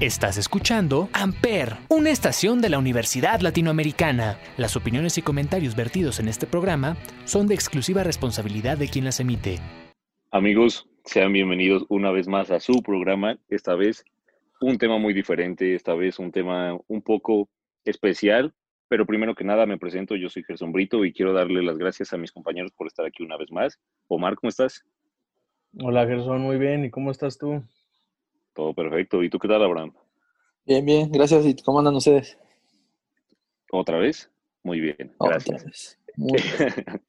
[0.00, 4.38] Estás escuchando Amper, una estación de la Universidad Latinoamericana.
[4.56, 9.20] Las opiniones y comentarios vertidos en este programa son de exclusiva responsabilidad de quien las
[9.20, 9.58] emite.
[10.30, 13.36] Amigos, sean bienvenidos una vez más a su programa.
[13.50, 14.02] Esta vez
[14.62, 17.50] un tema muy diferente, esta vez un tema un poco
[17.84, 18.54] especial,
[18.88, 22.14] pero primero que nada me presento, yo soy Gerson Brito y quiero darle las gracias
[22.14, 23.78] a mis compañeros por estar aquí una vez más.
[24.08, 24.82] Omar, ¿cómo estás?
[25.78, 26.86] Hola Gerson, muy bien.
[26.86, 27.62] ¿Y cómo estás tú?
[28.54, 29.22] Todo perfecto.
[29.22, 29.92] ¿Y tú qué tal, Abraham?
[30.66, 31.46] Bien, bien, gracias.
[31.46, 32.38] ¿Y cómo andan ustedes?
[33.72, 34.30] ¿Otra vez?
[34.62, 35.98] Muy bien, gracias.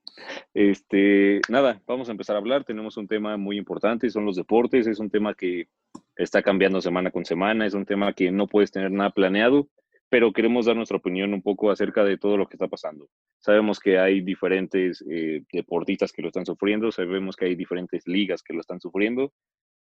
[0.53, 2.63] este, nada, vamos a empezar a hablar.
[2.63, 4.87] Tenemos un tema muy importante, son los deportes.
[4.87, 5.67] Es un tema que
[6.15, 9.67] está cambiando semana con semana, es un tema que no puedes tener nada planeado,
[10.09, 13.09] pero queremos dar nuestra opinión un poco acerca de todo lo que está pasando.
[13.39, 18.43] Sabemos que hay diferentes eh, deportistas que lo están sufriendo, sabemos que hay diferentes ligas
[18.43, 19.33] que lo están sufriendo,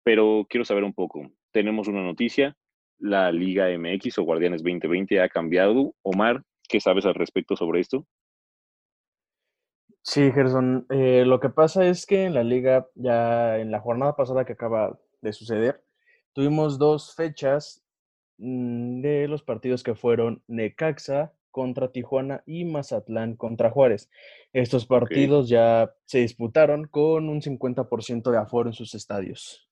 [0.04, 1.32] pero quiero saber un poco.
[1.56, 2.58] Tenemos una noticia,
[3.00, 5.96] la Liga MX o Guardianes 2020 ha cambiado.
[6.02, 8.06] Omar, ¿qué sabes al respecto sobre esto?
[10.02, 14.18] Sí, Gerson, eh, lo que pasa es que en la liga, ya en la jornada
[14.18, 15.82] pasada que acaba de suceder,
[16.34, 17.86] tuvimos dos fechas
[18.38, 24.10] mm, de los partidos que fueron Necaxa contra Tijuana y Mazatlán contra Juárez.
[24.52, 29.65] Estos partidos ya se disputaron con un 50% de aforo en sus estadios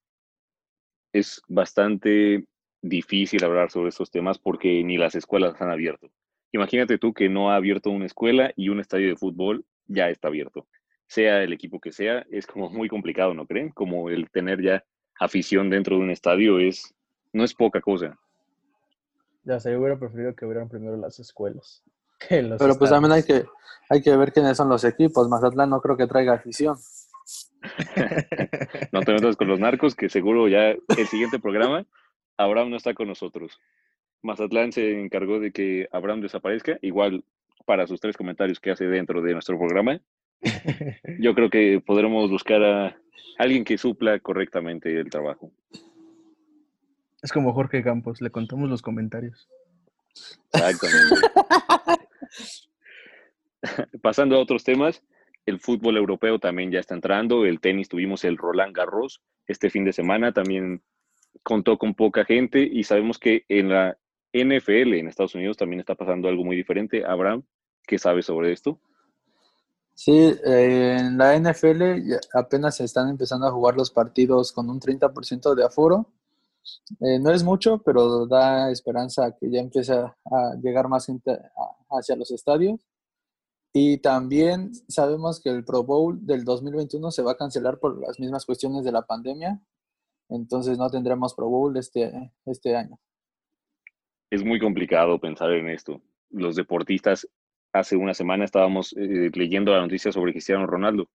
[1.14, 2.46] es bastante
[2.82, 6.10] difícil hablar sobre estos temas porque ni las escuelas han abierto.
[6.52, 10.28] Imagínate tú que no ha abierto una escuela y un estadio de fútbol ya está
[10.28, 10.68] abierto.
[11.08, 13.70] Sea el equipo que sea, es como muy complicado, ¿no creen?
[13.70, 14.84] Como el tener ya
[15.20, 16.94] afición dentro de un estadio es
[17.32, 18.18] no es poca cosa.
[19.44, 21.84] Ya sé, yo hubiera preferido que hubieran primero las escuelas.
[22.30, 23.46] Pero pues también hay que,
[23.90, 25.28] hay que ver quiénes son los equipos.
[25.28, 26.78] Mazatlán no creo que traiga afición.
[28.92, 31.86] no te metas con los narcos, que seguro ya el siguiente programa,
[32.38, 33.60] Abraham no está con nosotros.
[34.22, 37.24] Mazatlán se encargó de que Abraham desaparezca, igual
[37.66, 40.00] para sus tres comentarios que hace dentro de nuestro programa.
[41.20, 42.98] Yo creo que podremos buscar a
[43.38, 45.52] alguien que supla correctamente el trabajo.
[47.22, 49.48] Es como Jorge Campos, le contamos los comentarios.
[50.52, 51.16] Exactamente.
[54.02, 55.02] Pasando a otros temas,
[55.46, 59.84] el fútbol europeo también ya está entrando, el tenis tuvimos el Roland Garros este fin
[59.84, 60.82] de semana, también
[61.42, 63.98] contó con poca gente y sabemos que en la
[64.32, 67.06] NFL en Estados Unidos también está pasando algo muy diferente.
[67.06, 67.44] Abraham,
[67.86, 68.80] ¿qué sabes sobre esto?
[69.94, 71.82] Sí, eh, en la NFL
[72.34, 76.08] apenas se están empezando a jugar los partidos con un 30% de aforo.
[77.00, 81.38] Eh, no es mucho, pero da esperanza que ya empiece a llegar más gente
[81.92, 82.80] hacia los estadios.
[83.76, 88.20] Y también sabemos que el Pro Bowl del 2021 se va a cancelar por las
[88.20, 89.60] mismas cuestiones de la pandemia.
[90.30, 93.00] Entonces no tendremos Pro Bowl este, este año.
[94.30, 96.02] Es muy complicado pensar en esto.
[96.30, 97.28] Los deportistas,
[97.72, 101.10] hace una semana estábamos eh, leyendo la noticia sobre Cristiano Ronaldo.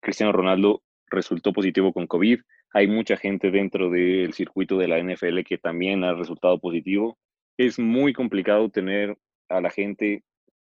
[0.00, 2.40] Cristiano Ronaldo resultó positivo con COVID.
[2.74, 7.18] Hay mucha gente dentro del circuito de la NFL que también ha resultado positivo.
[7.56, 9.16] Es muy complicado tener
[9.48, 10.22] a la gente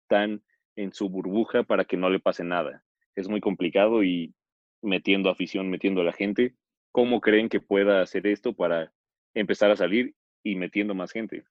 [0.08, 0.44] tan
[0.76, 2.84] en su burbuja para que no le pase nada.
[3.16, 4.34] Es muy complicado y
[4.82, 6.56] metiendo afición, metiendo a la gente,
[6.92, 8.92] ¿cómo creen que pueda hacer esto para
[9.34, 11.44] empezar a salir y metiendo más gente?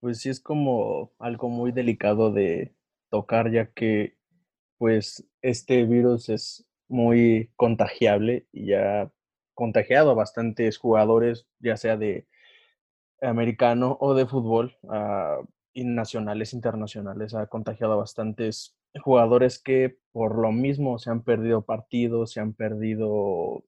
[0.00, 2.74] Pues sí es como algo muy delicado de
[3.10, 4.16] tocar ya que
[4.78, 9.10] pues este virus es muy contagiable y ya
[9.54, 12.26] contagiado a bastantes jugadores, ya sea de
[13.22, 14.76] americano o de fútbol,
[15.74, 22.32] nacionales, internacionales, ha contagiado a bastantes jugadores que por lo mismo se han perdido partidos,
[22.32, 23.64] se han perdido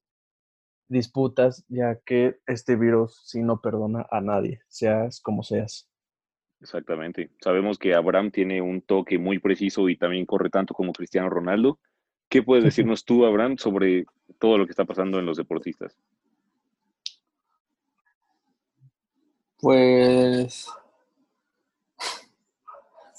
[0.89, 5.89] disputas, ya que este virus sí no perdona a nadie, seas como seas.
[6.61, 7.31] Exactamente.
[7.41, 11.79] Sabemos que Abraham tiene un toque muy preciso y también corre tanto como Cristiano Ronaldo.
[12.29, 14.07] ¿Qué puedes decirnos tú, Abraham, sobre
[14.39, 15.99] todo lo que está pasando en los deportistas?
[19.59, 20.69] Pues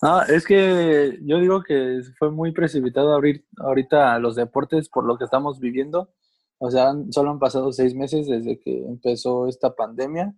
[0.08, 5.18] no, es que yo digo que fue muy precipitado abrir ahorita los deportes por lo
[5.18, 6.14] que estamos viviendo.
[6.60, 10.34] O sea, solo han pasado seis meses desde que empezó esta pandemia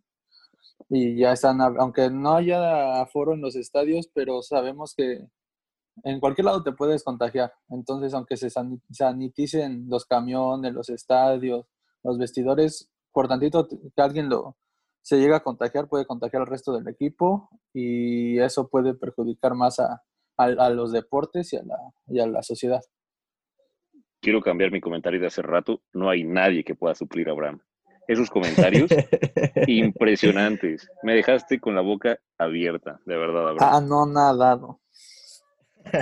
[0.89, 5.27] y ya están, aunque no haya aforo en los estadios, pero sabemos que
[6.04, 7.54] en cualquier lado te puedes contagiar.
[7.69, 8.50] Entonces, aunque se
[8.89, 11.68] saniticen los camiones, los estadios,
[12.04, 14.57] los vestidores, por tantito que alguien lo,
[15.01, 19.79] se llega a contagiar, puede contagiar al resto del equipo y eso puede perjudicar más
[19.79, 20.01] a,
[20.69, 22.81] los deportes y a, la, y a la sociedad.
[24.21, 25.81] Quiero cambiar mi comentario de hace rato.
[25.93, 27.61] No hay nadie que pueda suplir a Abraham.
[28.07, 28.89] esos comentarios
[29.67, 30.89] impresionantes.
[31.03, 33.55] Me dejaste con la boca abierta, de verdad.
[33.59, 34.81] Ah, no, nadado.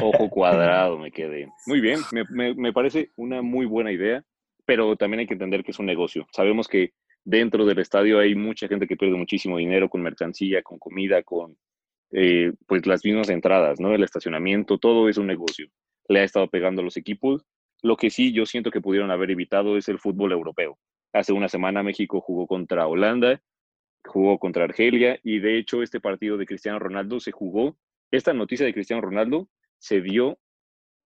[0.01, 1.51] Ojo cuadrado me quedé.
[1.65, 4.23] Muy bien, me, me, parece una muy buena idea,
[4.65, 6.27] pero también hay que entender que es un negocio.
[6.31, 6.93] Sabemos que
[7.27, 11.57] dentro del estadio hay mucha gente que pierde muchísimo dinero con mercancía, con comida, con
[12.11, 13.93] eh, pues las mismas entradas, ¿no?
[13.93, 15.67] El estacionamiento, todo es un negocio.
[16.07, 17.45] Le ha estado pegando a los equipos.
[17.83, 20.79] Lo que sí yo siento que pudieron haber evitado es el fútbol europeo.
[21.11, 23.41] Hace una semana México jugó contra Holanda,
[24.05, 27.77] jugó contra Argelia y de hecho este partido de Cristiano Ronaldo se jugó.
[28.09, 29.49] Esta noticia de Cristiano Ronaldo
[29.79, 30.39] se dio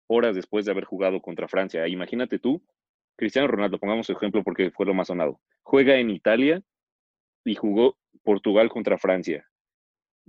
[0.08, 1.88] horas después de haber jugado contra Francia.
[1.88, 2.62] Imagínate tú,
[3.22, 6.60] Cristiano Ronaldo, pongamos ejemplo porque fue lo más sonado, juega en Italia
[7.44, 9.48] y jugó Portugal contra Francia.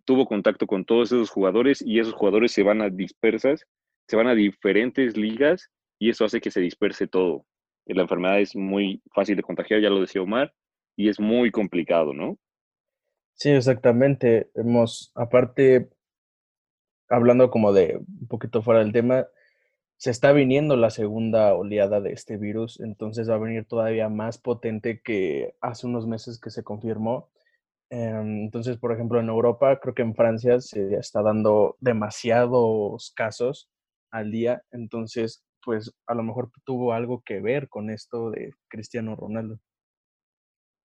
[0.06, 3.66] Tuvo contacto con todos esos jugadores y esos jugadores se van a dispersas,
[4.07, 7.48] se van a diferentes ligas y eso hace que se disperse todo.
[7.88, 10.54] La enfermedad es muy fácil de contagiar, ya lo decía Omar,
[10.96, 12.38] y es muy complicado, ¿no?
[13.34, 14.51] Sí, exactamente.
[14.54, 15.89] Hemos, aparte,
[17.10, 19.25] hablando como de un poquito fuera del tema,
[20.03, 24.38] se está viniendo la segunda oleada de este virus, entonces va a venir todavía más
[24.38, 27.29] potente que hace unos meses que se confirmó.
[27.89, 33.69] Em, entonces, por ejemplo, en Europa, creo que en Francia se está dando demasiados casos
[34.11, 39.15] al día, entonces, pues a lo mejor tuvo algo que ver con esto de Cristiano
[39.15, 39.57] Ronaldo.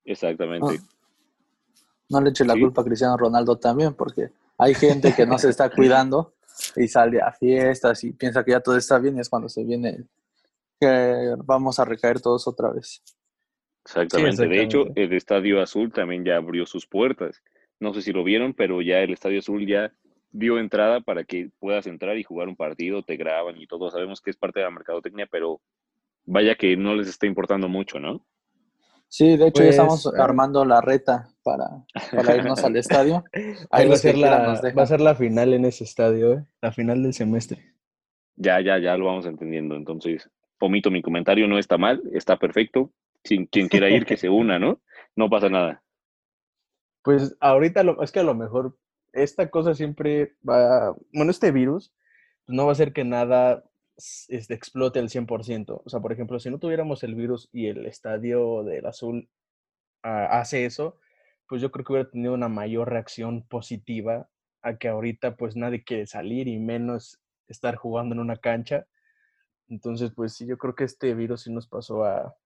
[0.04, 0.78] Exactamente.
[2.08, 5.50] No, le eche la culpa a Cristiano Ronaldo también, porque hay gente que no se
[5.50, 6.34] está cuidando
[6.76, 9.64] y sale a fiestas y piensa que ya todo está bien y es cuando se
[9.64, 10.05] viene
[10.81, 13.02] que vamos a recaer todos otra vez.
[13.84, 14.46] Exactamente.
[14.46, 17.43] De hecho, el Estadio Azul también ya abrió sus puertas.
[17.81, 19.93] No sé si lo vieron, pero ya el Estadio Azul ya
[20.31, 23.90] dio entrada para que puedas entrar y jugar un partido, te graban y todo.
[23.90, 25.61] Sabemos que es parte de la mercadotecnia, pero
[26.26, 28.25] vaya que no les está importando mucho, ¿no?
[29.08, 31.66] Sí, de hecho ya estamos pues, armando la reta para,
[32.14, 33.25] para irnos al estadio.
[33.70, 36.44] Ahí va, a ser la, va a ser la final en ese estadio, ¿eh?
[36.60, 37.75] la final del semestre.
[38.37, 39.76] Ya, ya, ya lo vamos entendiendo.
[39.76, 42.93] Entonces, omito mi comentario, no está mal, está perfecto.
[43.25, 44.81] Sin quien quiera ir, que se una, ¿no?
[45.16, 45.82] No pasa nada.
[47.02, 48.76] Pues ahorita lo, es que a lo mejor
[49.12, 51.93] esta cosa siempre va, bueno, este virus
[52.46, 53.64] no va a hacer que nada
[54.28, 55.82] este, explote al 100%.
[55.84, 59.28] O sea, por ejemplo, si no tuviéramos el virus y el estadio del azul
[60.02, 61.00] ah, hace eso,
[61.48, 64.28] pues yo creo que hubiera tenido una mayor reacción positiva
[64.62, 68.86] a que ahorita pues nadie quiere salir y menos estar jugando en una cancha.
[69.68, 72.36] Entonces, pues sí, yo creo que este virus sí nos pasó a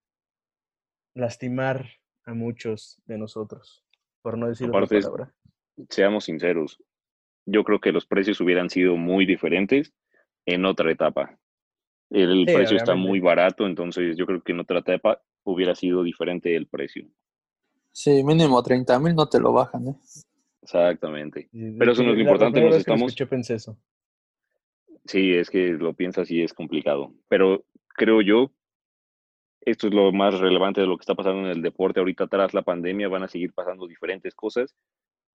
[1.14, 1.86] lastimar
[2.24, 3.84] a muchos de nosotros,
[4.22, 5.34] por no decir otra palabra.
[5.88, 6.82] Seamos sinceros,
[7.46, 9.92] yo creo que los precios hubieran sido muy diferentes
[10.46, 11.38] en otra etapa.
[12.12, 16.54] El precio está muy barato, entonces yo creo que en otra etapa hubiera sido diferente
[16.54, 17.06] el precio.
[17.90, 19.96] Sí, mínimo 30 mil no te lo bajan, ¿eh?
[20.62, 21.48] Exactamente.
[21.50, 23.14] Pero eso no es lo importante, nos estamos...
[23.28, 23.78] pensé eso.
[25.04, 27.12] Sí, es que lo piensas y es complicado.
[27.28, 28.52] Pero creo yo,
[29.60, 32.54] esto es lo más relevante de lo que está pasando en el deporte ahorita tras
[32.54, 34.74] la pandemia, van a seguir pasando diferentes cosas.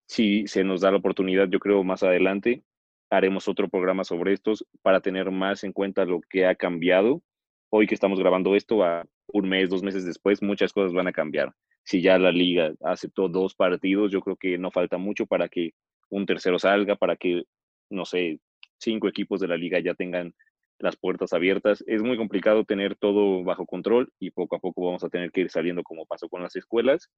[0.05, 2.63] Si se nos da la oportunidad, yo creo más adelante,
[3.09, 7.21] haremos otro programa sobre estos para tener más en cuenta lo que ha cambiado.
[7.69, 11.13] Hoy que estamos grabando esto, a un mes, dos meses después, muchas cosas van a
[11.13, 11.53] cambiar.
[11.83, 15.71] Si ya la liga aceptó dos partidos, yo creo que no falta mucho para que
[16.09, 17.43] un tercero salga, para que,
[17.89, 18.39] no sé,
[18.77, 20.33] cinco equipos de la liga ya tengan
[20.79, 21.83] las puertas abiertas.
[21.87, 25.41] Es muy complicado tener todo bajo control y poco a poco vamos a tener que
[25.41, 27.09] ir saliendo como pasó con las escuelas,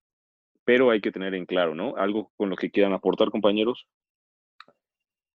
[0.65, 1.95] pero hay que tener en claro, ¿no?
[1.97, 3.87] Algo con lo que quieran aportar, compañeros.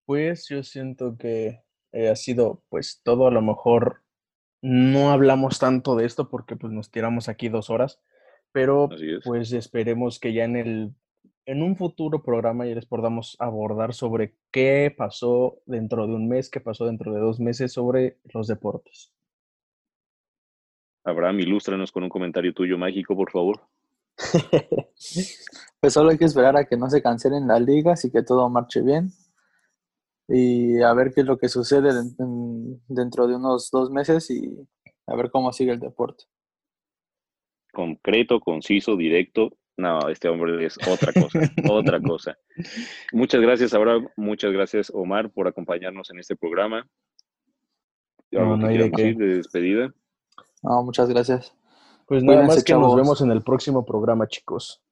[0.05, 4.03] Pues yo siento que eh, ha sido pues todo a lo mejor
[4.63, 8.01] no hablamos tanto de esto porque pues nos tiramos aquí dos horas,
[8.53, 8.89] pero
[9.25, 10.95] pues esperemos que ya en el
[11.45, 16.49] en un futuro programa ya les podamos abordar sobre qué pasó dentro de un mes,
[16.49, 19.13] qué pasó dentro de dos meses sobre los deportes.
[21.05, 23.61] Abraham, ilústranos con un comentario tuyo mágico, por favor.
[25.81, 28.49] pues solo hay que esperar a que no se cancelen las ligas y que todo
[28.49, 29.11] marche bien
[30.35, 31.91] y a ver qué es lo que sucede
[32.89, 34.67] dentro de unos dos meses y
[35.07, 36.25] a ver cómo sigue el deporte.
[37.71, 39.51] Concreto, conciso, directo.
[39.77, 41.39] No, este hombre es otra cosa,
[41.71, 42.39] otra cosa.
[43.13, 44.09] Muchas gracias, Abraham.
[44.17, 46.89] Muchas gracias, Omar, por acompañarnos en este programa.
[48.31, 49.15] No, no hay de, qué.
[49.15, 49.93] de despedida.
[50.63, 51.55] No, muchas gracias.
[52.07, 54.83] Pues nada más que nos vemos en el próximo programa, chicos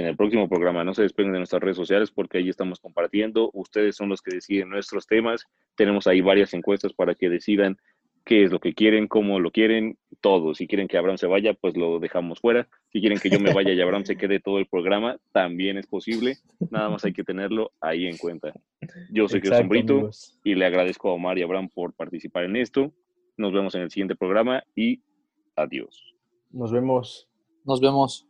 [0.00, 0.84] en el próximo programa.
[0.84, 3.50] No se despeguen de nuestras redes sociales porque ahí estamos compartiendo.
[3.52, 5.46] Ustedes son los que deciden nuestros temas.
[5.76, 7.76] Tenemos ahí varias encuestas para que decidan
[8.24, 10.54] qué es lo que quieren, cómo lo quieren, todo.
[10.54, 12.68] Si quieren que Abraham se vaya, pues lo dejamos fuera.
[12.92, 15.86] Si quieren que yo me vaya y Abraham se quede todo el programa, también es
[15.86, 16.36] posible.
[16.70, 18.52] Nada más hay que tenerlo ahí en cuenta.
[19.10, 20.10] Yo soy Cristian Brito
[20.44, 22.92] y le agradezco a Omar y Abraham por participar en esto.
[23.36, 25.02] Nos vemos en el siguiente programa y
[25.56, 26.14] adiós.
[26.50, 27.28] Nos vemos.
[27.64, 28.29] Nos vemos.